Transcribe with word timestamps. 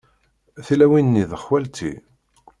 Tilawin-nni 0.65 1.23
d 1.29 1.33
xwalti. 1.43 1.93